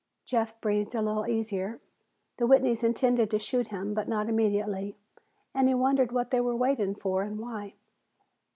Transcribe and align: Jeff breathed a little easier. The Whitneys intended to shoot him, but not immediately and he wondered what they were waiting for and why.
Jeff 0.25 0.59
breathed 0.61 0.95
a 0.95 1.01
little 1.03 1.27
easier. 1.27 1.79
The 2.37 2.47
Whitneys 2.47 2.83
intended 2.83 3.29
to 3.29 3.37
shoot 3.37 3.67
him, 3.67 3.93
but 3.93 4.07
not 4.07 4.29
immediately 4.29 4.95
and 5.53 5.67
he 5.67 5.75
wondered 5.75 6.11
what 6.11 6.31
they 6.31 6.41
were 6.41 6.55
waiting 6.55 6.95
for 6.95 7.21
and 7.21 7.37
why. 7.37 7.75